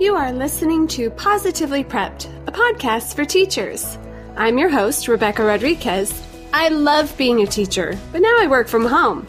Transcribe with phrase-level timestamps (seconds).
[0.00, 3.98] You are listening to Positively Prepped, a podcast for teachers.
[4.36, 6.26] I'm your host, Rebecca Rodriguez.
[6.52, 9.26] I love being a teacher, but now I work from home.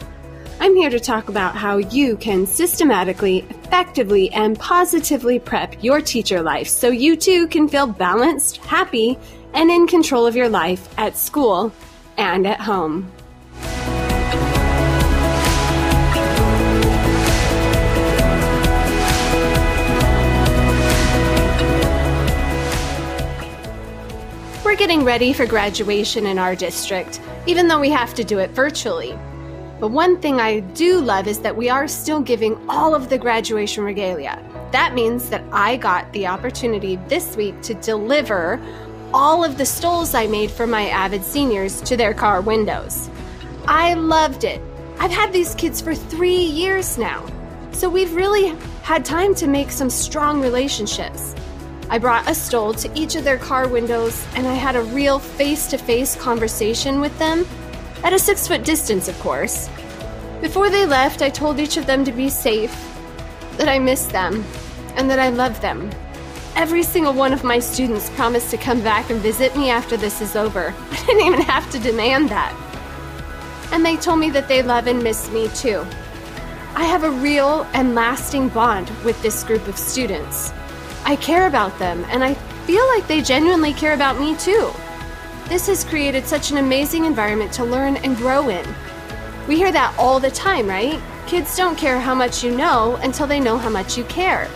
[0.60, 6.42] I'm here to talk about how you can systematically, effectively, and positively prep your teacher
[6.42, 9.18] life so you too can feel balanced, happy,
[9.54, 11.72] and in control of your life at school
[12.18, 13.10] and at home.
[24.62, 28.50] We're getting ready for graduation in our district, even though we have to do it
[28.50, 29.18] virtually.
[29.82, 33.18] But one thing I do love is that we are still giving all of the
[33.18, 34.40] graduation regalia.
[34.70, 38.62] That means that I got the opportunity this week to deliver
[39.12, 43.10] all of the stoles I made for my AVID seniors to their car windows.
[43.66, 44.62] I loved it.
[45.00, 47.26] I've had these kids for three years now,
[47.72, 51.34] so we've really had time to make some strong relationships.
[51.90, 55.18] I brought a stole to each of their car windows and I had a real
[55.18, 57.44] face to face conversation with them,
[58.04, 59.68] at a six foot distance, of course.
[60.40, 62.74] Before they left, I told each of them to be safe,
[63.58, 64.44] that I miss them,
[64.96, 65.90] and that I love them.
[66.56, 70.20] Every single one of my students promised to come back and visit me after this
[70.20, 70.74] is over.
[70.90, 72.54] I didn't even have to demand that.
[73.72, 75.86] And they told me that they love and miss me too.
[76.74, 80.52] I have a real and lasting bond with this group of students.
[81.04, 82.34] I care about them, and I
[82.66, 84.72] feel like they genuinely care about me too.
[85.48, 88.66] This has created such an amazing environment to learn and grow in.
[89.48, 91.00] We hear that all the time, right?
[91.26, 94.48] Kids don't care how much you know until they know how much you care.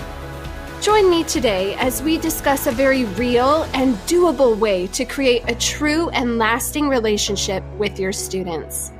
[0.80, 5.54] Join me today as we discuss a very real and doable way to create a
[5.54, 8.92] true and lasting relationship with your students.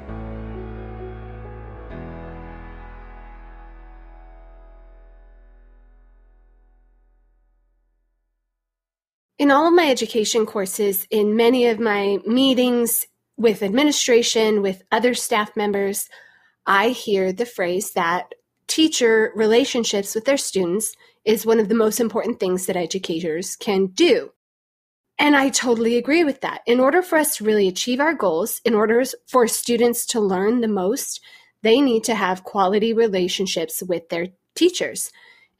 [9.38, 15.12] In all of my education courses, in many of my meetings with administration, with other
[15.12, 16.08] staff members,
[16.66, 18.34] I hear the phrase that
[18.66, 20.96] teacher relationships with their students
[21.26, 24.30] is one of the most important things that educators can do.
[25.18, 26.62] And I totally agree with that.
[26.66, 30.60] In order for us to really achieve our goals, in order for students to learn
[30.62, 31.20] the most,
[31.62, 35.10] they need to have quality relationships with their teachers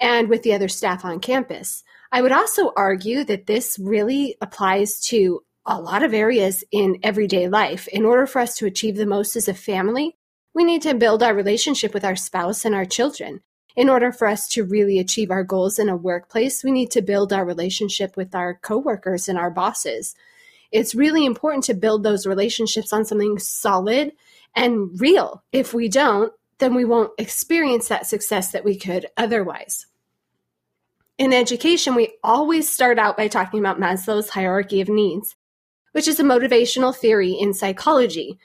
[0.01, 1.85] and with the other staff on campus.
[2.13, 7.49] I would also argue that this really applies to a lot of areas in everyday
[7.49, 7.89] life.
[7.89, 10.17] In order for us to achieve the most as a family,
[10.55, 13.41] we need to build our relationship with our spouse and our children.
[13.75, 17.03] In order for us to really achieve our goals in a workplace, we need to
[17.03, 20.15] build our relationship with our coworkers and our bosses.
[20.73, 24.13] It's really important to build those relationships on something solid
[24.55, 25.43] and real.
[25.53, 29.87] If we don't, then we won't experience that success that we could otherwise.
[31.19, 35.35] In education, we always start out by talking about Maslow's hierarchy of needs,
[35.93, 38.39] which is a motivational theory in psychology.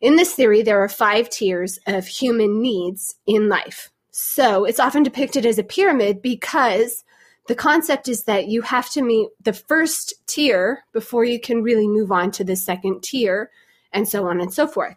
[0.00, 3.90] In this theory, there are five tiers of human needs in life.
[4.10, 7.04] So it's often depicted as a pyramid because
[7.46, 11.86] the concept is that you have to meet the first tier before you can really
[11.86, 13.50] move on to the second tier,
[13.92, 14.96] and so on and so forth.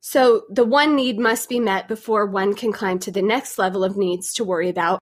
[0.00, 3.84] So the one need must be met before one can climb to the next level
[3.84, 4.98] of needs to worry about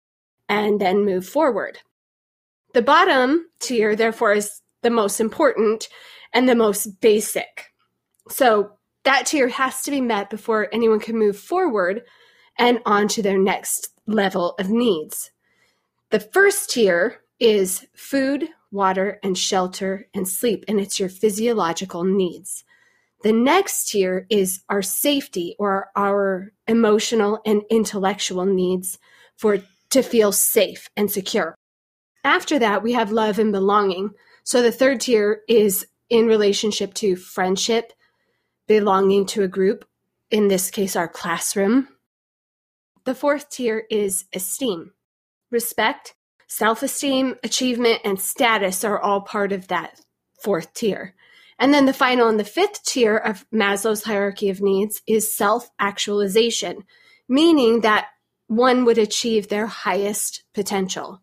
[0.49, 1.81] and then move forward.
[2.75, 5.89] The bottom tier, therefore, is the most important
[6.33, 7.73] and the most basic.
[8.29, 8.73] So
[9.05, 12.03] that tier has to be met before anyone can move forward
[12.59, 15.31] and on to their next level of needs.
[16.11, 22.65] The first tier is food, water, and shelter and sleep, and it's your physiological needs.
[23.23, 28.99] The next tier is our safety or our emotional and intellectual needs
[29.37, 29.59] for
[29.91, 31.55] to feel safe and secure.
[32.25, 34.11] After that, we have love and belonging.
[34.45, 37.93] So the third tier is in relationship to friendship,
[38.67, 39.85] belonging to a group,
[40.31, 41.89] in this case, our classroom.
[43.05, 44.93] The fourth tier is esteem.
[45.51, 46.15] Respect,
[46.47, 50.01] self esteem, achievement, and status are all part of that
[50.43, 51.15] fourth tier.
[51.59, 55.71] And then the final and the fifth tier of Maslow's hierarchy of needs is self
[55.79, 56.85] actualization,
[57.29, 58.09] meaning that
[58.49, 61.23] one would achieve their highest potential.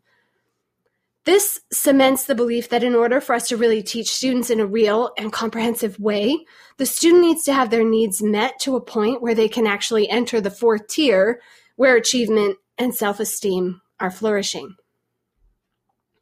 [1.26, 4.66] This cements the belief that in order for us to really teach students in a
[4.66, 6.46] real and comprehensive way,
[6.78, 10.08] the student needs to have their needs met to a point where they can actually
[10.08, 11.42] enter the fourth tier
[11.76, 14.76] where achievement and self esteem are flourishing.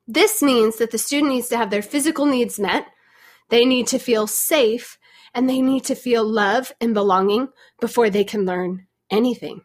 [0.08, 2.88] This means that the student needs to have their physical needs met,
[3.50, 4.98] They need to feel safe
[5.34, 7.50] and they need to feel love and belonging
[7.82, 9.64] before they can learn anything.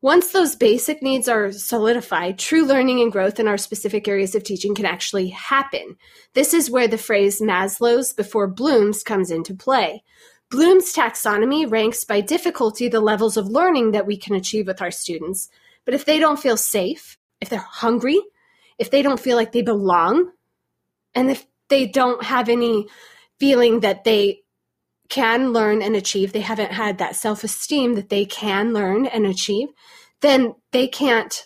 [0.00, 4.44] Once those basic needs are solidified, true learning and growth in our specific areas of
[4.44, 5.96] teaching can actually happen.
[6.34, 10.04] This is where the phrase Maslow's before Bloom's comes into play.
[10.50, 14.92] Bloom's taxonomy ranks by difficulty the levels of learning that we can achieve with our
[14.92, 15.48] students.
[15.84, 18.20] But if they don't feel safe, if they're hungry,
[18.78, 20.30] if they don't feel like they belong,
[21.12, 22.86] and if they don't have any
[23.40, 24.42] feeling that they
[25.08, 29.26] can learn and achieve, they haven't had that self esteem that they can learn and
[29.26, 29.68] achieve,
[30.20, 31.44] then they can't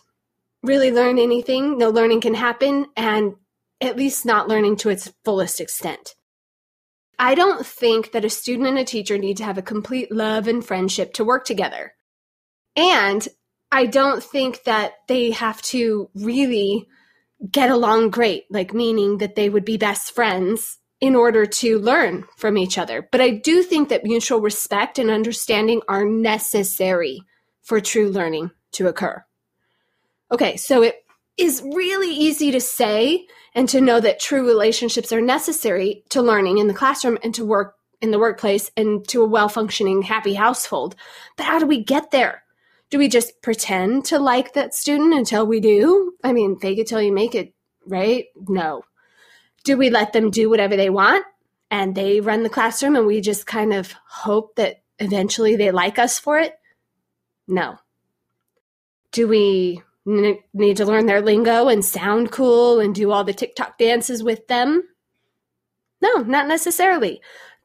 [0.62, 1.78] really learn anything.
[1.78, 3.34] No learning can happen, and
[3.80, 6.14] at least not learning to its fullest extent.
[7.18, 10.48] I don't think that a student and a teacher need to have a complete love
[10.48, 11.94] and friendship to work together.
[12.74, 13.26] And
[13.70, 16.86] I don't think that they have to really
[17.48, 22.24] get along great, like meaning that they would be best friends in order to learn
[22.36, 23.08] from each other.
[23.10, 27.22] But I do think that mutual respect and understanding are necessary
[27.60, 29.22] for true learning to occur.
[30.30, 31.04] Okay, so it
[31.36, 36.58] is really easy to say and to know that true relationships are necessary to learning
[36.58, 40.34] in the classroom and to work in the workplace and to a well functioning, happy
[40.34, 40.94] household.
[41.36, 42.44] But how do we get there?
[42.90, 46.12] Do we just pretend to like that student until we do?
[46.22, 47.54] I mean, fake it till you make it,
[47.86, 48.26] right?
[48.46, 48.84] No
[49.64, 51.24] do we let them do whatever they want
[51.70, 55.98] and they run the classroom and we just kind of hope that eventually they like
[55.98, 56.54] us for it?
[57.46, 57.78] No.
[59.12, 63.32] Do we n- need to learn their lingo and sound cool and do all the
[63.32, 64.82] TikTok dances with them?
[66.00, 67.20] No, not necessarily.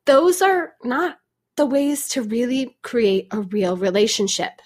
[0.05, 1.17] Those are not
[1.55, 4.61] the ways to really create a real relationship.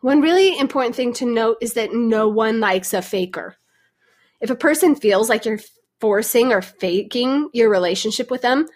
[0.00, 3.56] One really important thing to note is that no one likes a faker.
[4.40, 5.60] If a person feels like you're
[6.02, 8.66] forcing or faking your relationship with them,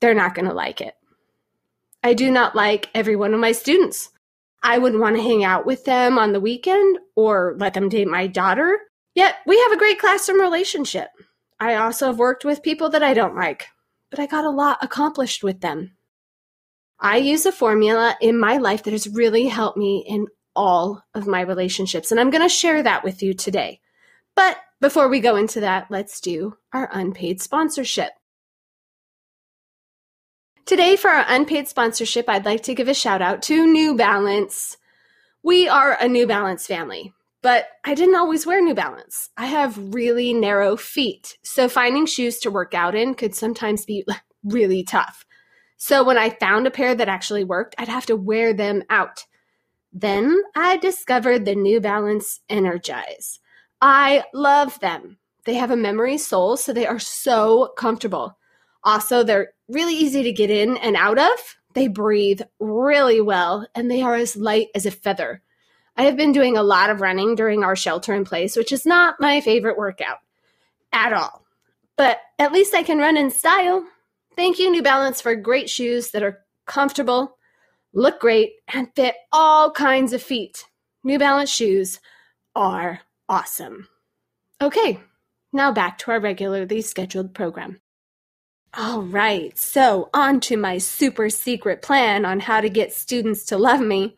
[0.00, 0.94] they're not going to like it.
[2.04, 4.10] I do not like every one of my students.
[4.62, 8.06] I wouldn't want to hang out with them on the weekend or let them date
[8.06, 8.78] my daughter.
[9.16, 11.08] Yet we have a great classroom relationship.
[11.58, 13.66] I also have worked with people that I don't like,
[14.08, 15.96] but I got a lot accomplished with them.
[17.00, 21.26] I use a formula in my life that has really helped me in all of
[21.26, 23.80] my relationships, and I'm going to share that with you today.
[24.36, 28.10] But before we go into that, let's do our unpaid sponsorship.
[30.66, 34.76] Today, for our unpaid sponsorship, I'd like to give a shout out to New Balance.
[35.42, 37.12] We are a New Balance family,
[37.42, 39.30] but I didn't always wear New Balance.
[39.36, 44.04] I have really narrow feet, so finding shoes to work out in could sometimes be
[44.44, 45.24] really tough.
[45.76, 49.24] So when I found a pair that actually worked, I'd have to wear them out.
[49.92, 53.40] Then I discovered the New Balance Energize.
[53.80, 55.18] I love them.
[55.44, 58.36] They have a memory sole, so they are so comfortable.
[58.84, 61.56] Also, they're really easy to get in and out of.
[61.74, 65.42] They breathe really well, and they are as light as a feather.
[65.96, 68.86] I have been doing a lot of running during our shelter in place, which is
[68.86, 70.18] not my favorite workout
[70.92, 71.44] at all.
[71.96, 73.84] But at least I can run in style.
[74.36, 77.36] Thank you, New Balance, for great shoes that are comfortable,
[77.92, 80.64] look great, and fit all kinds of feet.
[81.04, 82.00] New Balance shoes
[82.54, 83.00] are
[83.30, 83.86] Awesome.
[84.60, 84.98] Okay,
[85.52, 87.80] now back to our regularly scheduled program.
[88.74, 93.56] All right, so on to my super secret plan on how to get students to
[93.56, 94.16] love me.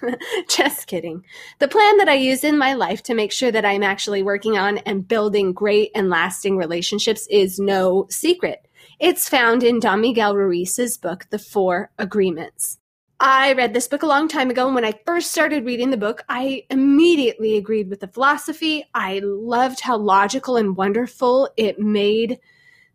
[0.48, 1.24] Just kidding.
[1.58, 4.56] The plan that I use in my life to make sure that I'm actually working
[4.56, 8.68] on and building great and lasting relationships is no secret.
[9.00, 12.78] It's found in Don Miguel Ruiz's book, The Four Agreements.
[13.18, 15.96] I read this book a long time ago, and when I first started reading the
[15.96, 18.84] book, I immediately agreed with the philosophy.
[18.92, 22.38] I loved how logical and wonderful it made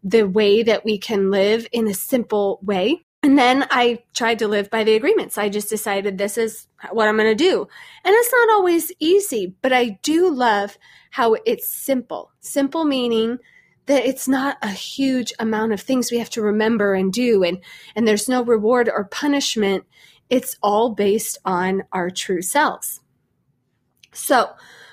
[0.03, 3.03] the way that we can live in a simple way.
[3.23, 5.37] And then I tried to live by the agreements.
[5.37, 7.67] I just decided this is what I'm going to do.
[8.03, 10.77] And it's not always easy, but I do love
[11.11, 12.31] how it's simple.
[12.41, 13.39] Simple meaning
[13.87, 17.59] that it's not a huge amount of things we have to remember and do and
[17.95, 19.83] and there's no reward or punishment
[20.31, 23.01] it's all based on our true selves.
[24.13, 24.49] So,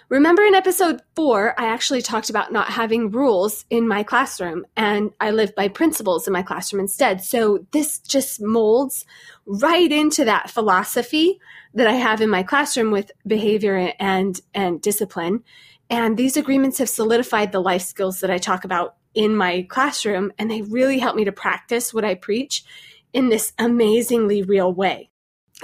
[0.08, 5.12] remember in episode four, I actually talked about not having rules in my classroom, and
[5.20, 7.22] I live by principles in my classroom instead.
[7.22, 9.06] So, this just molds
[9.46, 11.38] right into that philosophy
[11.72, 15.44] that I have in my classroom with behavior and, and discipline.
[15.88, 20.32] And these agreements have solidified the life skills that I talk about in my classroom,
[20.36, 22.64] and they really help me to practice what I preach
[23.12, 25.10] in this amazingly real way.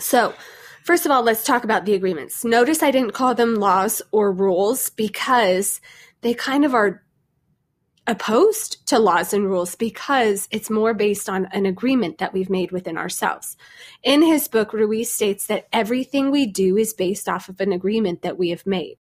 [0.00, 0.34] So,
[0.84, 2.44] first of all, let's talk about the agreements.
[2.44, 5.80] Notice I didn't call them laws or rules because
[6.22, 7.04] they kind of are
[8.06, 12.70] opposed to laws and rules because it's more based on an agreement that we've made
[12.70, 13.56] within ourselves.
[14.02, 18.22] In his book, Ruiz states that everything we do is based off of an agreement
[18.22, 18.98] that we have made.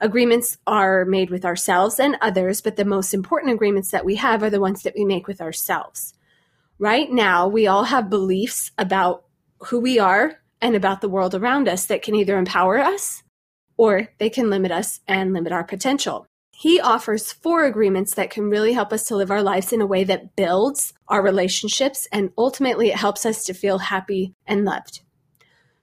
[0.00, 4.42] Agreements are made with ourselves and others, but the most important agreements that we have
[4.42, 6.14] are the ones that we make with ourselves.
[6.78, 9.24] Right now, we all have beliefs about
[9.66, 13.22] who we are and about the world around us that can either empower us
[13.76, 16.26] or they can limit us and limit our potential.
[16.52, 19.86] He offers four agreements that can really help us to live our lives in a
[19.86, 25.00] way that builds our relationships and ultimately it helps us to feel happy and loved.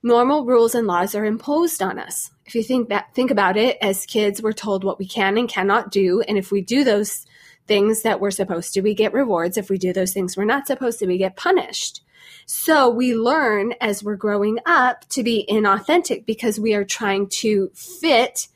[0.04, 2.30] Normal rules and laws are imposed on us.
[2.46, 5.50] If you think that think about it, as kids we're told what we can and
[5.50, 7.26] cannot do, and if we do those
[7.68, 9.58] things that we're supposed to, we get rewards.
[9.58, 12.04] If we do those things we're not supposed to, we get punished.
[12.46, 17.72] So we learn as we're growing up to be inauthentic because we are trying to
[17.74, 18.48] fit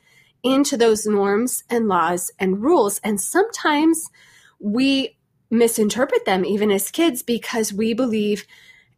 [0.42, 3.00] into those norms and laws and rules.
[3.04, 4.10] And sometimes
[4.58, 5.16] we
[5.50, 8.46] misinterpret them even as kids because we believe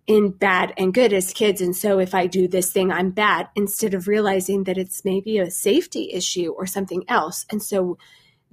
[0.06, 1.60] in bad and good as kids.
[1.60, 5.38] And so if I do this thing, I'm bad instead of realizing that it's maybe
[5.38, 7.46] a safety issue or something else.
[7.50, 7.98] And so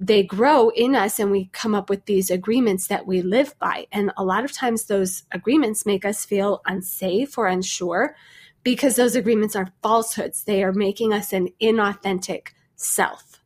[0.02, 3.86] they grow in us and we come up with these agreements that we live by.
[3.92, 8.16] And a lot of times those agreements make us feel unsafe or unsure
[8.64, 10.42] because those agreements are falsehoods.
[10.42, 13.40] They are making us an inauthentic self.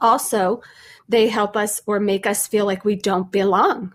[0.00, 0.62] Also,
[1.08, 3.92] they help us or make us feel like we don't belong.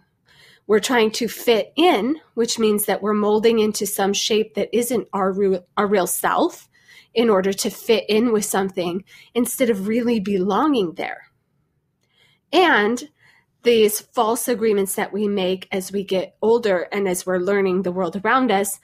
[0.68, 5.08] We're trying to fit in, which means that we're molding into some shape that isn't
[5.14, 6.68] our real, our real self
[7.14, 11.29] in order to fit in with something instead of really belonging there.
[12.52, 13.10] And
[13.64, 17.92] these false agreements that we make as we get older and as we're learning the
[17.92, 18.80] world around us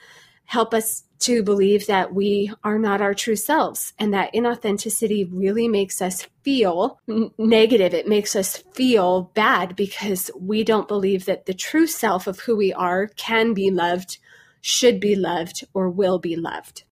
[0.46, 5.66] help us to believe that we are not our true selves and that inauthenticity really
[5.66, 7.00] makes us feel
[7.38, 7.94] negative.
[7.94, 12.56] It makes us feel bad because we don't believe that the true self of who
[12.56, 14.18] we are can be loved,
[14.60, 16.84] should be loved, or will be loved.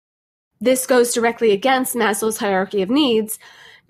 [0.60, 3.38] This goes directly against Maslow's hierarchy of needs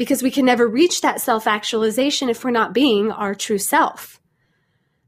[0.03, 4.19] because we can never reach that self actualization if we're not being our true self.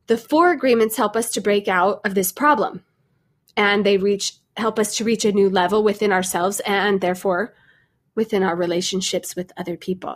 [0.07, 2.81] The four agreements help us to break out of this problem
[3.57, 7.53] and they reach help us to reach a new level within ourselves and therefore
[8.15, 10.15] within our relationships with other people.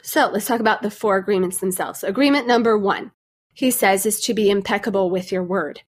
[0.00, 2.04] So let's talk about the four agreements themselves.
[2.04, 3.10] Agreement number one,
[3.52, 5.82] he says, is to be impeccable with your word.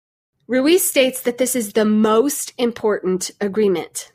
[0.48, 4.13] Ruiz states that this is the most important agreement.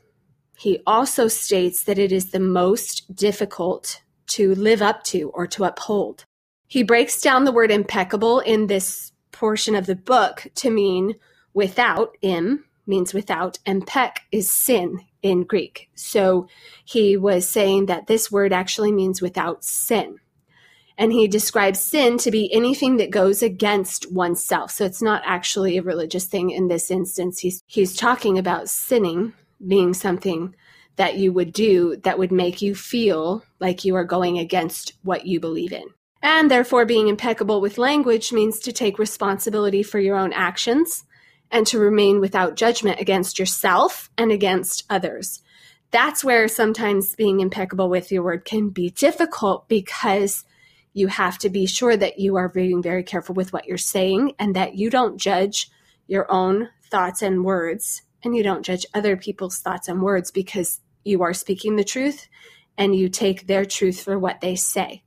[0.59, 5.63] He also states that it is the most difficult to live up to or to
[5.63, 6.25] uphold.
[6.67, 11.15] He breaks down the word impeccable in this portion of the book to mean
[11.55, 15.91] without, im, means without, and pek is sin in Greek.
[15.95, 16.49] So
[16.85, 20.19] he was saying that this word actually means without sin.
[20.99, 24.73] And he describes sin to be anything that goes against oneself.
[24.73, 27.39] So it's not actually a religious thing in this instance.
[27.39, 29.35] He's, he's talking about sinning
[29.67, 30.55] being something
[30.97, 35.27] that you would do that would make you feel like you are going against what
[35.27, 35.85] you believe in.
[36.23, 41.05] And therefore, being impeccable with language means to take responsibility for your own actions
[41.51, 45.41] and to remain without judgment against yourself and against others.
[45.91, 50.45] That's where sometimes being impeccable with your word can be difficult because
[50.93, 54.35] you have to be sure that you are being very careful with what you're saying
[54.39, 55.71] and that you don't judge
[56.07, 60.81] your own thoughts and words and you don't judge other people's thoughts and words because
[61.05, 62.29] you are speaking the truth
[62.77, 65.03] and you take their truth for what they say.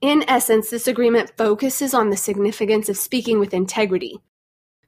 [0.00, 4.20] In essence, this agreement focuses on the significance of speaking with integrity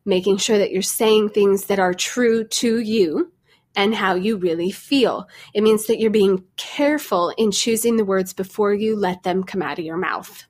[0.04, 3.32] making sure that you're saying things that are true to you
[3.76, 5.28] and how you really feel.
[5.54, 9.62] It means that you're being careful in choosing the words before you let them come
[9.62, 10.44] out of your mouth.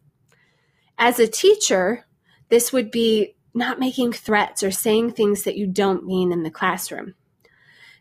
[0.96, 2.06] As a teacher,
[2.48, 6.50] this would be not making threats or saying things that you don't mean in the
[6.50, 7.14] classroom.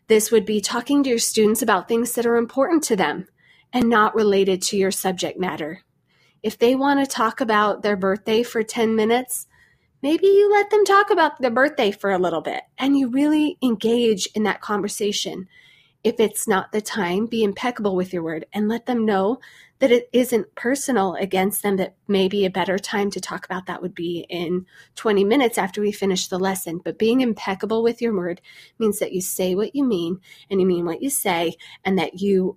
[0.06, 3.26] This would be talking to your students about things that are important to them
[3.72, 5.82] and not related to your subject matter.
[6.42, 9.46] If they want to talk about their birthday for 10 minutes,
[10.02, 13.58] maybe you let them talk about their birthday for a little bit and you really
[13.62, 15.48] engage in that conversation.
[16.02, 19.38] If it's not the time, be impeccable with your word and let them know
[19.80, 23.82] that it isn't personal against them, that maybe a better time to talk about that
[23.82, 24.66] would be in
[24.96, 26.80] 20 minutes after we finish the lesson.
[26.82, 28.40] But being impeccable with your word
[28.78, 31.54] means that you say what you mean and you mean what you say
[31.84, 32.56] and that you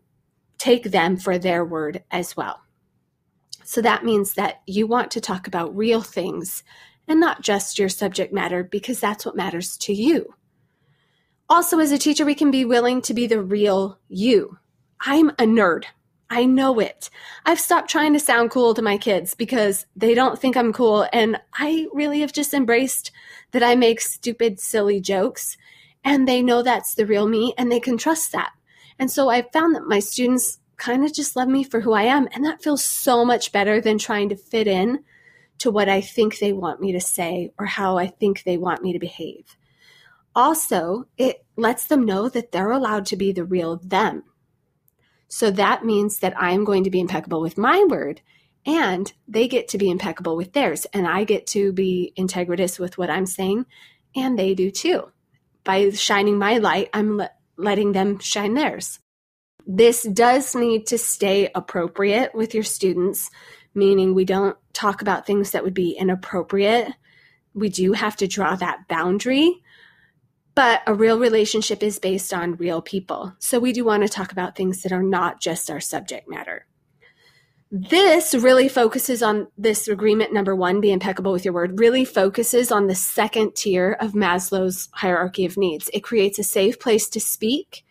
[0.57, 2.61] take them for their word as well.
[3.63, 6.63] So that means that you want to talk about real things
[7.07, 10.33] and not just your subject matter because that's what matters to you.
[11.49, 14.57] Also, as a teacher, we can be willing to be the real you.
[15.01, 15.85] I'm a nerd.
[16.29, 17.09] I know it.
[17.45, 21.07] I've stopped trying to sound cool to my kids because they don't think I'm cool.
[21.13, 23.11] And I really have just embraced
[23.51, 25.57] that I make stupid, silly jokes.
[26.03, 28.51] And they know that's the real me and they can trust that.
[28.97, 32.03] And so I've found that my students kind of just love me for who I
[32.03, 32.27] am.
[32.31, 35.03] And that feels so much better than trying to fit in
[35.59, 38.81] to what I think they want me to say or how I think they want
[38.81, 39.55] me to behave.
[40.35, 44.23] Also, it lets them know that they're allowed to be the real them
[45.33, 48.21] so that means that I'm going to be impeccable with my word
[48.67, 50.85] and they get to be impeccable with theirs.
[50.93, 53.65] And I get to be integritous with what I'm saying
[54.15, 55.11] and they do too.
[55.63, 58.99] By shining my light, I'm le- letting them shine theirs.
[59.65, 63.31] This does need to stay appropriate with your students,
[63.73, 66.93] meaning we don't talk about things that would be inappropriate.
[67.55, 69.62] We do have to draw that boundary
[70.55, 73.33] but a real relationship is based on real people.
[73.39, 76.65] So we do want to talk about things that are not just our subject matter.
[77.75, 82.71] This really focuses on this agreement number one, be impeccable with your word, really focuses
[82.71, 85.89] on the second tier of Maslow's hierarchy of needs.
[85.91, 87.83] It creates a safe place to speak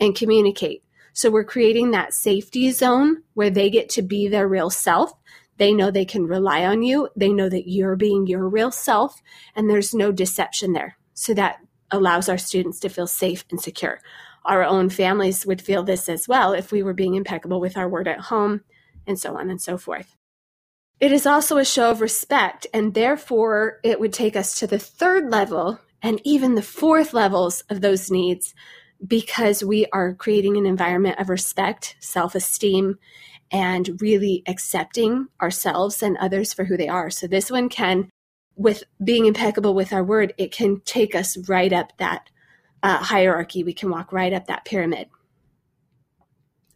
[0.00, 0.82] and communicate.
[1.12, 5.12] So we're creating that safety zone where they get to be their real self.
[5.56, 7.08] They know they can rely on you.
[7.14, 9.22] They know that you're being your real self
[9.54, 10.96] and there's no deception there.
[11.14, 11.58] So that
[11.90, 14.00] allows our students to feel safe and secure.
[14.44, 17.88] Our own families would feel this as well if we were being impeccable with our
[17.88, 18.62] word at home,
[19.06, 20.14] and so on and so forth.
[21.00, 24.78] It is also a show of respect, and therefore it would take us to the
[24.78, 28.54] third level and even the fourth levels of those needs
[29.06, 32.98] because we are creating an environment of respect, self esteem,
[33.50, 37.10] and really accepting ourselves and others for who they are.
[37.10, 38.08] So, this one can
[38.58, 42.28] with being impeccable with our word, it can take us right up that
[42.82, 43.64] uh, hierarchy.
[43.64, 45.08] We can walk right up that pyramid.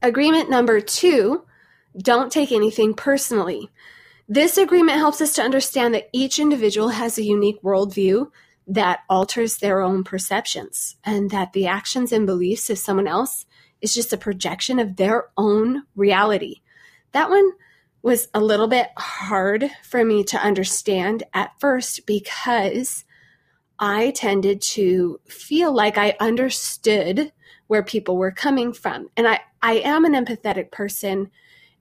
[0.00, 1.44] Agreement number two
[2.00, 3.68] don't take anything personally.
[4.26, 8.30] This agreement helps us to understand that each individual has a unique worldview
[8.66, 13.44] that alters their own perceptions, and that the actions and beliefs of someone else
[13.82, 16.62] is just a projection of their own reality.
[17.10, 17.52] That one
[18.02, 23.04] was a little bit hard for me to understand at first because
[23.78, 27.32] I tended to feel like I understood
[27.68, 29.08] where people were coming from.
[29.16, 31.30] And I, I am an empathetic person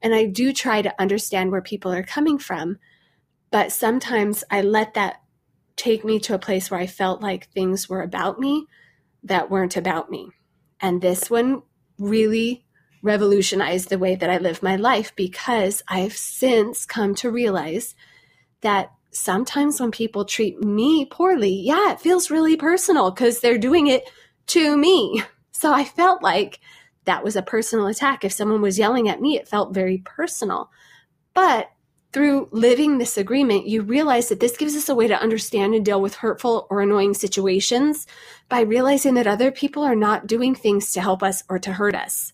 [0.02, 2.78] and I do try to understand where people are coming from.
[3.52, 5.22] But sometimes I let that
[5.76, 8.68] take me to a place where I felt like things were about me
[9.24, 10.30] that weren't about me.
[10.80, 11.64] And this one
[11.98, 12.66] really
[13.02, 17.96] revolutionized the way that I live my life because I've since come to realize
[18.62, 23.88] that sometimes when people treat me poorly, yeah, it feels really personal because they're doing
[23.88, 24.10] it
[24.48, 25.24] to me.
[25.52, 26.60] So I felt like
[27.06, 28.24] that was a personal attack.
[28.24, 30.72] If someone was yelling at me, it felt very personal.
[31.34, 31.70] But
[32.14, 35.86] through living this agreement, you realize that this gives us a way to understand and
[35.86, 38.06] deal with hurtful or annoying situations
[38.50, 41.96] by realizing that other people are not doing things to help us or to hurt
[41.96, 42.34] us.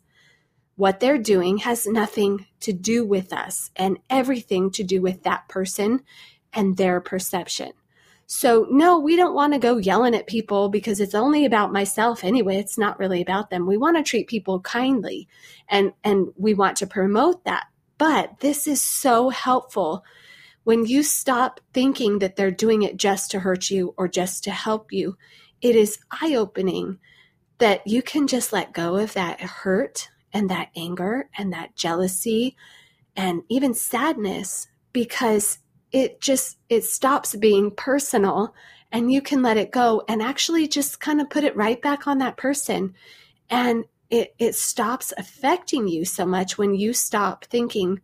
[0.78, 5.50] What they're doing has nothing to do with us and everything to do with that
[5.50, 6.04] person
[6.54, 7.72] and their perception.
[8.28, 12.24] So, no, we don't want to go yelling at people because it's only about myself
[12.24, 12.58] anyway.
[12.58, 13.66] It's not really about them.
[13.66, 15.28] We want to treat people kindly
[15.68, 17.66] and, and we want to promote that.
[17.98, 20.06] But this is so helpful
[20.64, 24.52] when you stop thinking that they're doing it just to hurt you or just to
[24.52, 25.18] help you.
[25.60, 27.00] It is eye opening
[27.58, 32.56] that you can just let go of that hurt and that anger and that jealousy
[33.16, 35.60] and even sadness because
[35.92, 38.54] it just it stops being personal
[38.92, 42.08] and you can let it go and actually just kind of put it right back
[42.08, 42.94] on that person.
[43.50, 48.02] And it it stops affecting you so much when you stop thinking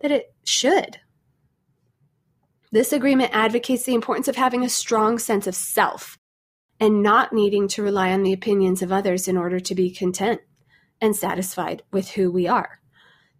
[0.00, 1.00] that it should.
[2.72, 6.18] This agreement advocates the importance of having a strong sense of self
[6.78, 10.40] and not needing to rely on the opinions of others in order to be content
[11.00, 12.80] and satisfied with who we are.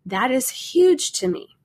[0.04, 1.56] That is huge to me.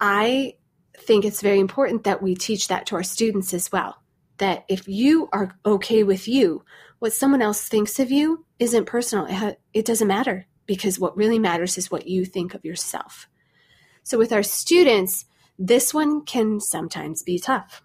[0.00, 0.54] I
[0.96, 4.02] think it's very important that we teach that to our students as well.
[4.38, 6.64] That if you are okay with you,
[6.98, 9.26] what someone else thinks of you isn't personal.
[9.26, 13.28] It, ha- it doesn't matter because what really matters is what you think of yourself.
[14.02, 15.24] So, with our students,
[15.58, 17.82] this one can sometimes be tough.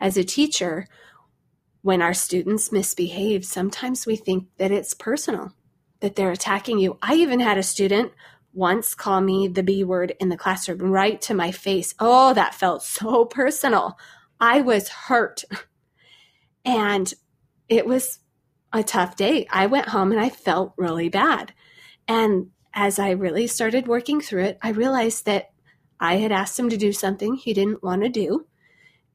[0.00, 0.86] As a teacher,
[1.82, 5.52] when our students misbehave, sometimes we think that it's personal
[6.00, 6.98] that they're attacking you.
[7.02, 8.12] I even had a student
[8.52, 11.94] once call me the B word in the classroom right to my face.
[11.98, 13.98] Oh, that felt so personal.
[14.40, 15.44] I was hurt.
[16.64, 17.12] And
[17.68, 18.18] it was
[18.72, 19.46] a tough day.
[19.50, 21.52] I went home and I felt really bad.
[22.08, 25.50] And as I really started working through it, I realized that
[25.98, 28.46] I had asked him to do something he didn't want to do.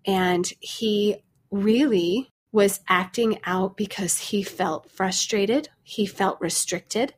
[0.06, 1.18] And he
[1.52, 7.14] really was acting out because he felt frustrated, he felt restricted,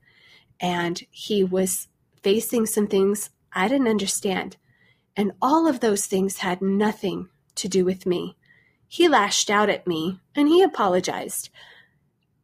[0.59, 1.87] and he was
[2.23, 4.57] facing some things I didn't understand.
[5.15, 8.35] And all of those things had nothing to do with me.
[8.87, 11.51] He lashed out at me and he apologized.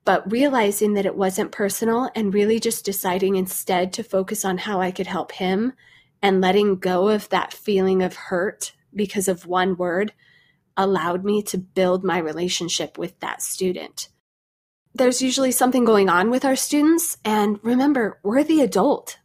[0.05, 4.79] But realizing that it wasn't personal and really just deciding instead to focus on how
[4.79, 5.73] I could help him
[6.21, 10.13] and letting go of that feeling of hurt because of one word
[10.77, 14.09] allowed me to build my relationship with that student.
[14.95, 19.17] There's usually something going on with our students, and remember, we're the adult.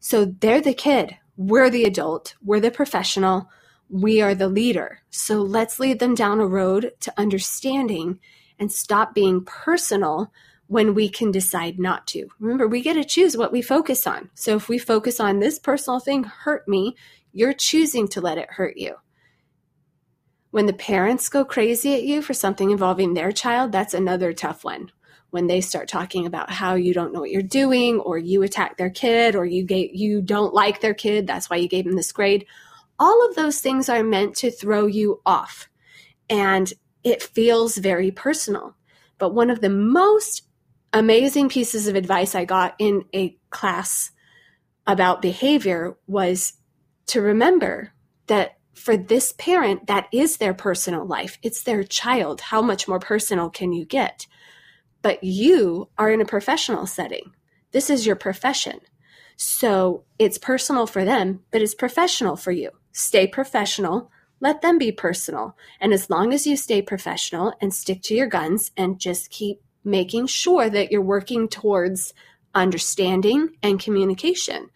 [0.00, 3.48] So they're the kid, we're the adult, we're the professional,
[3.88, 5.00] we are the leader.
[5.10, 8.18] So let's lead them down a road to understanding
[8.58, 10.32] and stop being personal
[10.66, 12.26] when we can decide not to.
[12.40, 14.30] Remember, we get to choose what we focus on.
[14.34, 16.96] So if we focus on this personal thing hurt me,
[17.32, 18.96] you're choosing to let it hurt you.
[20.54, 24.62] When the parents go crazy at you for something involving their child, that's another tough
[24.62, 24.92] one.
[25.30, 28.76] When they start talking about how you don't know what you're doing, or you attack
[28.76, 31.96] their kid, or you gave, you don't like their kid, that's why you gave them
[31.96, 32.46] this grade.
[33.00, 35.68] All of those things are meant to throw you off,
[36.30, 38.76] and it feels very personal.
[39.18, 40.42] But one of the most
[40.92, 44.12] amazing pieces of advice I got in a class
[44.86, 46.52] about behavior was
[47.06, 47.92] to remember
[48.28, 51.38] that for this parent, that is their personal life.
[51.42, 52.40] It's their child.
[52.40, 54.26] How much more personal can you get?
[55.02, 57.32] But you are in a professional setting.
[57.72, 58.80] This is your profession.
[59.36, 62.70] So it's personal for them, but it's professional for you.
[62.92, 64.10] Stay professional.
[64.40, 65.56] Let them be personal.
[65.80, 69.60] And as long as you stay professional and stick to your guns and just keep
[69.84, 72.14] making sure that you're working towards
[72.54, 74.70] understanding and communication,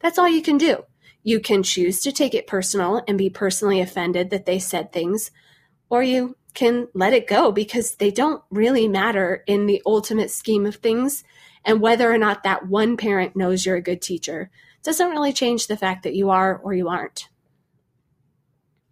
[0.00, 0.84] that's all you can do.
[1.22, 5.30] You can choose to take it personal and be personally offended that they said things,
[5.88, 10.66] or you can let it go because they don't really matter in the ultimate scheme
[10.66, 11.24] of things.
[11.64, 14.50] And whether or not that one parent knows you're a good teacher
[14.82, 17.28] doesn't really change the fact that you are or you aren't.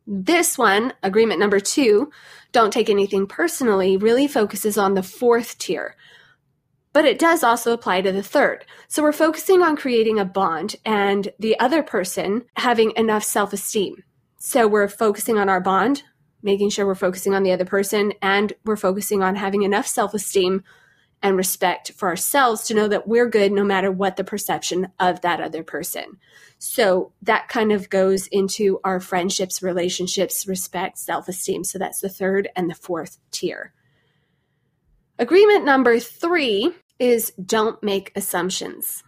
[0.07, 2.11] This one, agreement number two,
[2.53, 5.97] don't take anything personally, really focuses on the fourth tier,
[6.98, 8.64] but it does also apply to the third.
[8.88, 14.02] So we're focusing on creating a bond and the other person having enough self esteem.
[14.40, 16.02] So we're focusing on our bond,
[16.42, 20.12] making sure we're focusing on the other person, and we're focusing on having enough self
[20.12, 20.64] esteem
[21.22, 25.20] and respect for ourselves to know that we're good no matter what the perception of
[25.20, 26.18] that other person.
[26.58, 31.62] So that kind of goes into our friendships, relationships, respect, self esteem.
[31.62, 33.72] So that's the third and the fourth tier.
[35.16, 39.02] Agreement number three is don't make assumptions.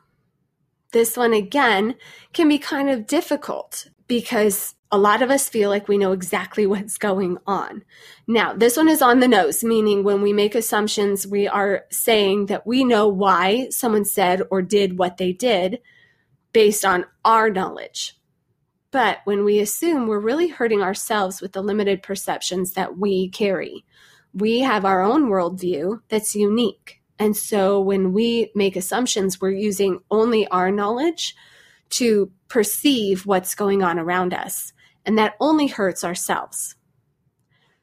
[0.93, 1.95] This one, again,
[2.33, 6.67] can be kind of difficult because a lot of us feel like we know exactly
[6.67, 7.85] what's going on.
[8.27, 12.47] Now, this one is on the nose, meaning when we make assumptions, we are saying
[12.47, 15.81] that we know why someone said or did what they did
[16.53, 18.17] based on our knowledge.
[18.91, 23.85] But when we assume, we're really hurting ourselves with the limited perceptions that we carry
[24.33, 27.00] we have our own worldview that's unique.
[27.21, 31.37] And so when we make assumptions, we're using only our knowledge
[31.91, 34.73] to perceive what's going on around us.
[35.05, 36.77] And that only hurts ourselves.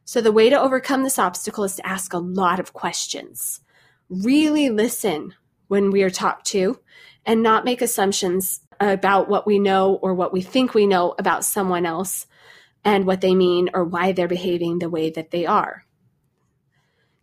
[0.05, 3.61] So the way to overcome this obstacle is to ask a lot of questions.
[4.09, 5.35] Really listen
[5.67, 6.79] when we are talked to
[7.23, 11.45] and not make assumptions about what we know or what we think we know about
[11.45, 12.25] someone else
[12.83, 15.86] and what they mean or why they're behaving the way that they are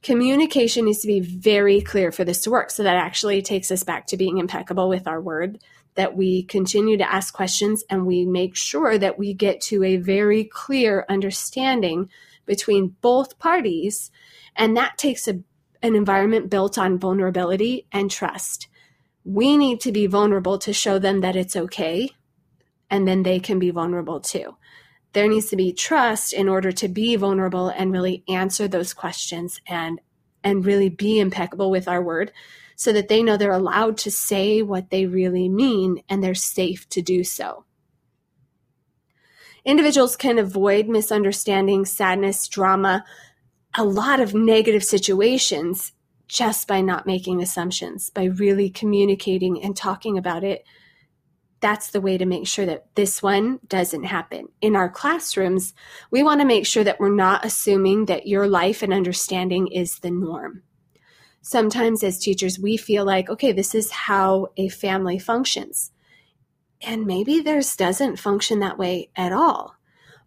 [0.05, 2.71] communication needs to be very clear for this to work.
[2.71, 5.59] So that actually takes us back to being impeccable with our word,
[5.95, 9.97] that we continue to ask questions and we make sure that we get to a
[9.97, 12.11] very clear understanding
[12.45, 14.11] between both parties.
[14.55, 15.41] And that takes a,
[15.83, 18.69] an environment built on vulnerability and trust.
[19.25, 22.11] We need to be vulnerable to show them that it's okay,
[22.91, 24.55] and then they can be vulnerable too
[25.15, 29.61] there needs to be trust in order to be vulnerable and really answer those questions
[29.67, 30.01] and
[30.43, 32.31] and really be impeccable with our word
[32.77, 36.87] so that they know they're allowed to say what they really mean and they're safe
[36.91, 37.65] to do so.
[39.65, 43.05] Individuals can avoid misunderstanding, sadness, drama,
[43.75, 45.93] a lot of negative situations
[46.29, 50.65] just by not making assumptions, by really communicating and talking about it
[51.61, 54.49] that's the way to make sure that this one doesn't happen.
[54.61, 55.73] In our classrooms,
[56.11, 59.99] we want to make sure that we're not assuming that your life and understanding is
[60.01, 60.63] the norm.
[61.41, 65.91] Sometimes, as teachers, we feel like, okay, this is how a family functions.
[66.81, 69.75] And maybe theirs doesn't function that way at all.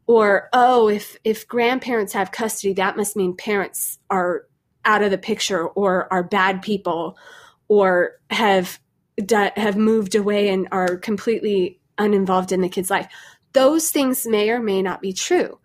[0.05, 4.45] Or, oh, if, if grandparents have custody, that must mean parents are
[4.85, 7.17] out of the picture or are bad people
[7.67, 8.79] or have
[9.55, 13.07] have moved away and are completely uninvolved in the kid's life.
[13.53, 15.59] Those things may or may not be true.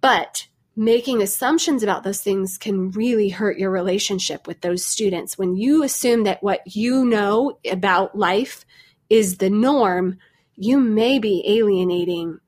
[0.00, 5.38] But making assumptions about those things can really hurt your relationship with those students.
[5.38, 8.64] When you assume that what you know about life
[9.08, 10.18] is the norm,
[10.54, 12.40] you may be alienating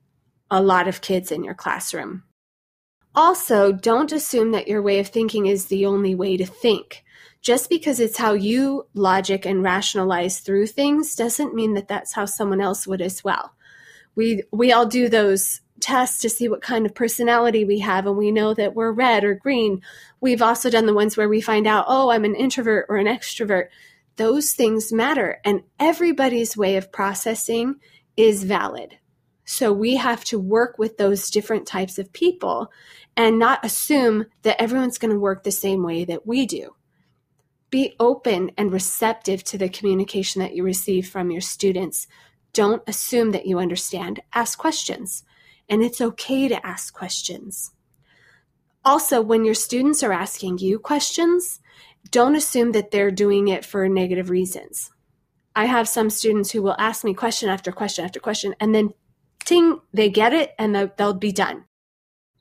[0.51, 2.25] a lot of kids in your classroom.
[3.15, 7.03] Also, don't assume that your way of thinking is the only way to think.
[7.49, 12.27] Just because it's how you logic and rationalize through things doesn't mean that that's how
[12.27, 13.55] someone else would as well.
[14.15, 18.19] We we all do those tests to see what kind of personality we have and
[18.19, 19.81] we know that we're red or green.
[20.21, 23.07] We've also done the ones where we find out, "Oh, I'm an introvert or an
[23.07, 23.69] extrovert."
[24.17, 27.77] Those things matter and everybody's way of processing
[28.15, 28.99] is valid.
[29.47, 32.71] So we have to work with those different types of people
[33.17, 36.75] and not assume that everyone's going to work the same way that we do.
[37.71, 42.07] Be open and receptive to the communication that you receive from your students.
[42.53, 44.21] Don't assume that you understand.
[44.35, 45.25] Ask questions.
[45.69, 47.73] And it's okay to ask questions.
[48.85, 51.61] Also, when your students are asking you questions,
[52.11, 54.91] don't assume that they're doing it for negative reasons.
[55.55, 58.95] I have some students who will ask me question after question after question, and then
[59.45, 61.65] ting, they get it and they'll be done.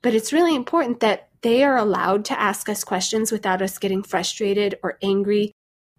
[0.00, 4.02] But it's really important that they are allowed to ask us questions without us getting
[4.02, 5.52] frustrated or angry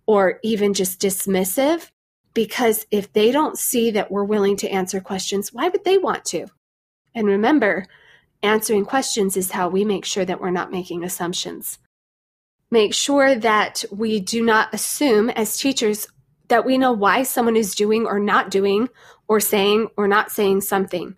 [0.06, 1.89] or even just dismissive.
[2.34, 6.25] Because if they don't see that we're willing to answer questions, why would they want
[6.25, 6.47] to?
[7.15, 7.86] And remember,
[8.43, 11.80] answering questions is how we make sure that we're not making assumptions.
[12.71, 16.08] Make sure that we do not assume as teachers
[16.49, 18.89] that we know why someone is doing or not doing
[19.28, 21.15] or saying or not saying something.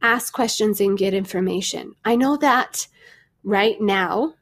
[0.00, 1.94] Ask questions and get information.
[2.04, 2.86] I know that
[3.44, 4.34] right now,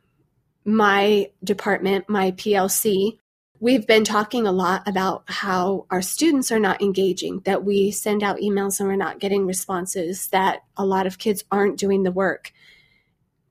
[0.65, 3.19] my department, my PLC,
[3.59, 8.23] we've been talking a lot about how our students are not engaging, that we send
[8.23, 12.13] out emails and we're not getting responses, that a lot of kids aren't doing the
[12.13, 12.53] work.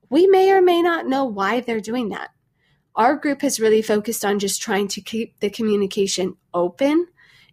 [0.08, 2.30] We may or may not know why they're doing that.
[2.96, 7.06] Our group has really focused on just trying to keep the communication open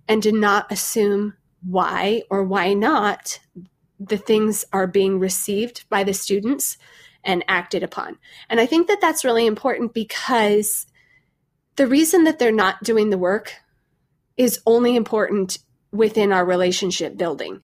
[0.07, 3.39] and to not assume why or why not
[3.99, 6.77] the things are being received by the students
[7.23, 8.17] and acted upon.
[8.49, 10.85] And I think that that's really important because
[11.75, 13.53] the reason that they're not doing the work
[14.35, 15.59] is only important
[15.91, 17.61] within our relationship building.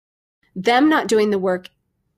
[0.56, 1.70] Them not doing the work,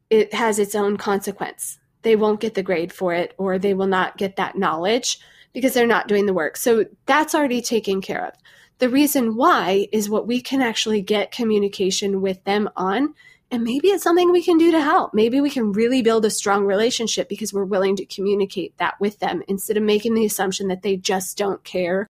[0.09, 1.79] it has its own consequence.
[2.01, 5.19] They won't get the grade for it, or they will not get that knowledge
[5.53, 6.57] because they're not doing the work.
[6.57, 8.33] So that's already taken care of.
[8.79, 13.13] The reason why is what we can actually get communication with them on
[13.55, 15.13] and maybe it's something we can do to help.
[15.13, 19.19] Maybe we can really build a strong relationship because we're willing to communicate that with
[19.19, 22.05] them instead of making the assumption that they just don't care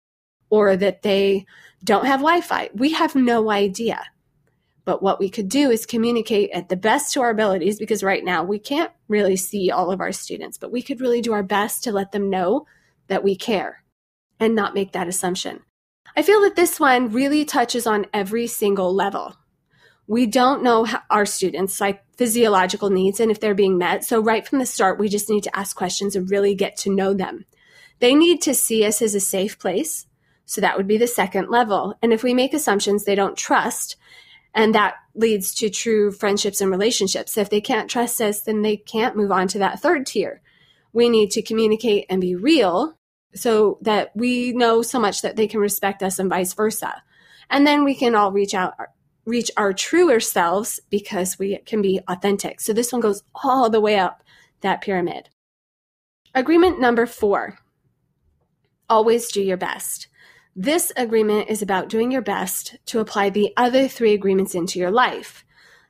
[0.48, 1.44] or that they
[1.84, 2.70] don't have Wi Fi.
[2.72, 4.02] We have no idea.
[4.86, 8.24] But what we could do is communicate at the best to our abilities because right
[8.24, 11.42] now we can't really see all of our students, but we could really do our
[11.42, 12.66] best to let them know
[13.08, 13.82] that we care
[14.40, 15.60] and not make that assumption.
[16.16, 19.36] I feel that this one really touches on every single level
[20.06, 24.04] we don't know our students like physiological needs and if they're being met.
[24.04, 26.94] So right from the start, we just need to ask questions and really get to
[26.94, 27.46] know them.
[28.00, 30.06] They need to see us as a safe place.
[30.46, 31.94] So that would be the second level.
[32.02, 33.96] And if we make assumptions they don't trust,
[34.54, 37.36] and that leads to true friendships and relationships.
[37.36, 40.40] If they can't trust us, then they can't move on to that third tier.
[40.92, 42.96] We need to communicate and be real
[43.34, 47.02] so that we know so much that they can respect us and vice versa.
[47.50, 48.74] And then we can all reach out
[49.24, 52.60] reach our truer selves because we can be authentic.
[52.60, 54.22] So this one goes all the way up
[54.60, 55.30] that pyramid.
[56.34, 57.58] Agreement number four
[58.88, 60.08] always do your best.
[60.56, 64.90] This agreement is about doing your best to apply the other three agreements into your
[64.90, 65.44] life.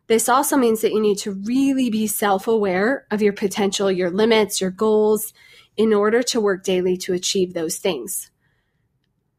[0.07, 4.11] This also means that you need to really be self aware of your potential, your
[4.11, 5.33] limits, your goals,
[5.77, 8.31] in order to work daily to achieve those things.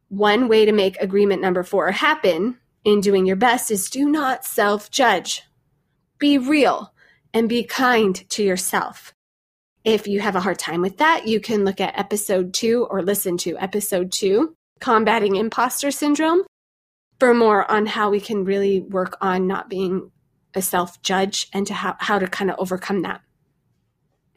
[0.10, 4.46] One way to make agreement number four happen in doing your best is do not
[4.46, 5.44] self judge.
[6.20, 6.94] Be real
[7.34, 9.14] and be kind to yourself.
[9.84, 13.02] If you have a hard time with that, you can look at episode two or
[13.02, 16.44] listen to episode two, Combating Imposter Syndrome,
[17.20, 20.12] for more on how we can really work on not being
[20.54, 23.22] a self judge and to how, how to kind of overcome that.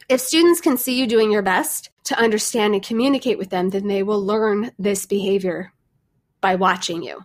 [0.08, 3.88] If students can see you doing your best to understand and communicate with them, then
[3.88, 5.72] they will learn this behavior
[6.40, 7.24] by watching you.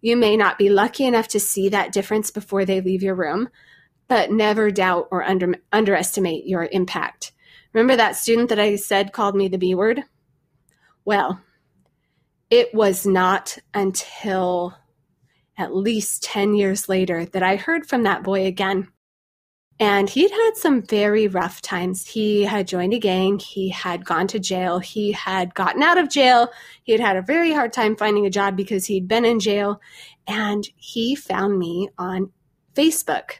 [0.00, 3.48] You may not be lucky enough to see that difference before they leave your room,
[4.08, 7.32] but never doubt or under, underestimate your impact.
[7.72, 10.02] Remember that student that I said called me the B word?
[11.04, 11.40] Well,
[12.50, 14.76] it was not until
[15.56, 18.88] at least 10 years later that I heard from that boy again.
[19.80, 22.06] And he'd had some very rough times.
[22.06, 23.38] He had joined a gang.
[23.38, 24.78] He had gone to jail.
[24.78, 26.50] He had gotten out of jail.
[26.82, 29.80] He had had a very hard time finding a job because he'd been in jail.
[30.26, 32.30] And he found me on
[32.74, 33.36] Facebook.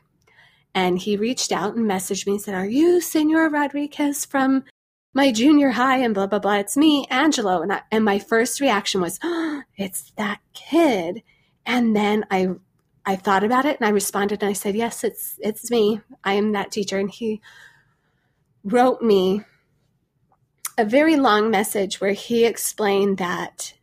[0.75, 4.65] And he reached out and messaged me and said, Are you Senor Rodriquez from
[5.13, 5.99] my junior high?
[5.99, 6.57] And blah, blah, blah.
[6.57, 7.61] It's me, Angelo.
[7.61, 11.23] And, I, and my first reaction was, oh, It's that kid.
[11.67, 12.49] And then I
[13.11, 16.01] I thought about it and I responded and I said, "Yes, it's it's me.
[16.23, 17.41] I am that teacher." And he
[18.63, 19.43] wrote me
[20.79, 23.75] a very long message where he explained that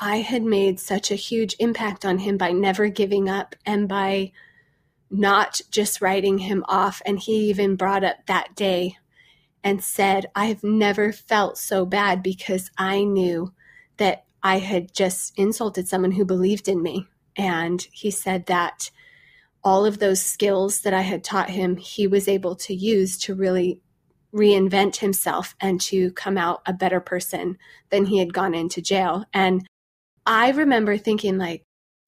[0.00, 4.32] I had made such a huge impact on him by never giving up and by
[5.10, 7.00] not just writing him off.
[7.06, 8.96] And he even brought up that day
[9.62, 13.52] and said, I've never felt so bad because I knew
[13.98, 17.06] that I had just insulted someone who believed in me.
[17.36, 18.90] And he said that
[19.64, 23.34] all of those skills that I had taught him, he was able to use to
[23.34, 23.80] really
[24.34, 27.58] reinvent himself and to come out a better person
[27.90, 29.24] than he had gone into jail.
[29.32, 29.66] And
[30.26, 31.62] I remember thinking, like,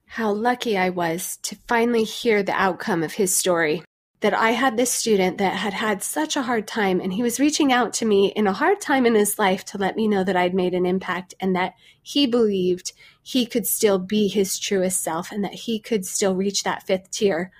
[0.07, 3.83] how lucky I was to finally hear the outcome of his story
[4.21, 7.39] that I had this student that had had such a hard time, and he was
[7.39, 10.23] reaching out to me in a hard time in his life to let me know
[10.23, 12.93] that I'd made an impact and that he believed
[13.27, 17.09] he could still be his truest self and that he could still reach that fifth
[17.09, 17.51] tier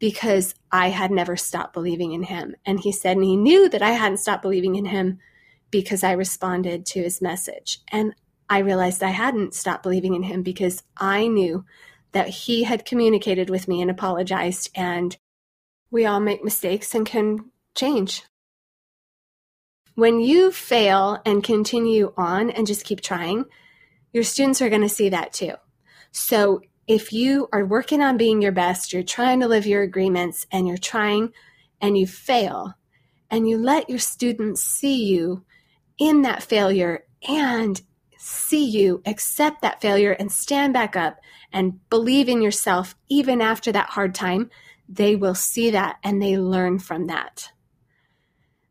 [0.00, 2.56] because I had never stopped believing in him.
[2.66, 5.20] And he said, and he knew that I hadn't stopped believing in him
[5.70, 7.78] because I responded to his message.
[7.92, 8.12] And
[8.50, 11.64] I realized I hadn't stopped believing in him because I knew
[12.10, 15.16] that he had communicated with me and apologized and
[15.92, 18.24] we all make mistakes and can change.
[19.94, 23.44] When you fail and continue on and just keep trying,
[24.12, 25.54] your students are going to see that too.
[26.12, 30.46] So if you are working on being your best, you're trying to live your agreements
[30.50, 31.32] and you're trying
[31.80, 32.74] and you fail
[33.30, 35.44] and you let your students see you
[35.98, 37.82] in that failure and
[38.16, 41.18] see you accept that failure and stand back up
[41.52, 44.50] and believe in yourself even after that hard time,
[44.88, 47.50] they will see that and they learn from that.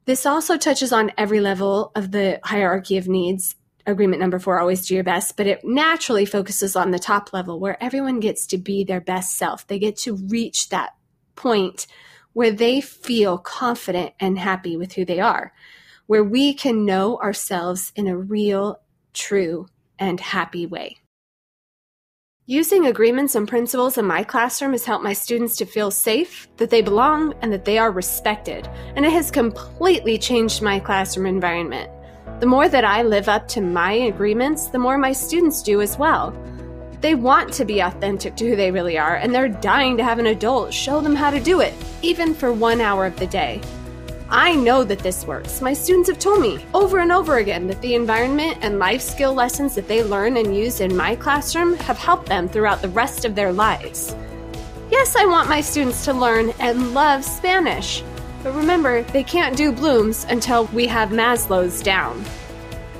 [0.05, 3.56] This also touches on every level of the hierarchy of needs.
[3.87, 7.57] Agreement number four, always do your best, but it naturally focuses on the top level
[7.57, 9.65] where everyone gets to be their best self.
[9.65, 10.93] They get to reach that
[11.35, 11.87] point
[12.33, 15.53] where they feel confident and happy with who they are,
[16.05, 18.81] where we can know ourselves in a real,
[19.13, 20.97] true, and happy way.
[22.45, 26.69] Using agreements and principles in my classroom has helped my students to feel safe, that
[26.69, 31.89] they belong, and that they are respected, and it has completely changed my classroom environment.
[32.39, 35.97] The more that I live up to my agreements, the more my students do as
[35.97, 36.35] well.
[37.01, 40.19] They want to be authentic to who they really are, and they're dying to have
[40.19, 41.73] an adult show them how to do it,
[42.03, 43.59] even for one hour of the day.
[44.29, 45.61] I know that this works.
[45.61, 49.33] My students have told me over and over again that the environment and life skill
[49.33, 53.25] lessons that they learn and use in my classroom have helped them throughout the rest
[53.25, 54.15] of their lives.
[54.91, 58.03] Yes, I want my students to learn and love Spanish,
[58.47, 62.23] but remember, they can't do Bloom's until we have Maslow's down.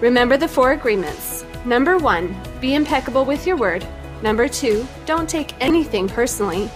[0.02, 1.46] Remember the four agreements.
[1.64, 3.88] Number one, be impeccable with your word.
[4.22, 6.70] Number two, don't take anything personally.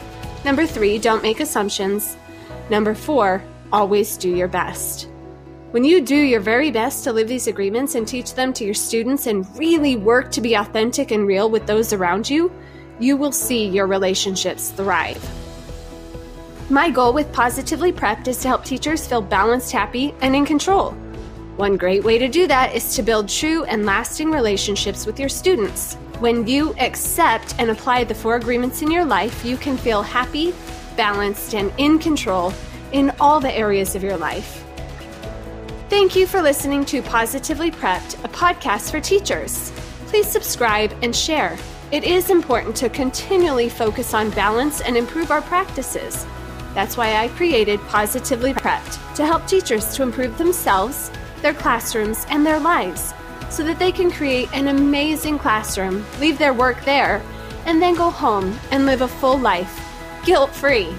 [0.46, 2.16] Number three, don't make assumptions.
[2.70, 5.10] Number four, always do your best.
[5.72, 8.74] When you do your very best to live these agreements and teach them to your
[8.74, 12.50] students and really work to be authentic and real with those around you,
[13.02, 15.41] you will see your relationships thrive.
[16.72, 20.92] My goal with Positively Prepped is to help teachers feel balanced, happy, and in control.
[21.58, 25.28] One great way to do that is to build true and lasting relationships with your
[25.28, 25.96] students.
[26.20, 30.56] When you accept and apply the four agreements in your life, you can feel happy,
[30.96, 32.54] balanced, and in control
[32.94, 34.64] in all the areas of your life.
[35.90, 39.74] Thank you for listening to Positively Prepped, a podcast for teachers.
[40.06, 41.58] Please subscribe and share.
[41.92, 46.26] It is important to continually focus on balance and improve our practices.
[46.74, 51.12] That's why I created Positively Prepped to help teachers to improve themselves,
[51.42, 53.14] their classrooms, and their lives
[53.50, 57.22] so that they can create an amazing classroom, leave their work there,
[57.66, 59.86] and then go home and live a full life,
[60.26, 60.94] guilt free.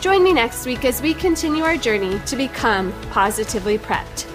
[0.00, 4.26] Join me next week as we continue our journey to become positively prepped.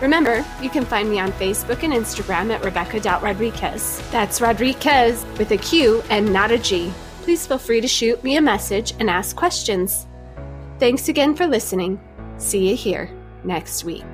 [0.00, 4.02] Remember, you can find me on Facebook and Instagram at Rebecca Rodriquez.
[4.10, 6.92] That's Rodriquez with a Q and not a G.
[7.22, 10.06] Please feel free to shoot me a message and ask questions.
[10.80, 12.00] Thanks again for listening.
[12.36, 13.08] See you here
[13.44, 14.04] next week.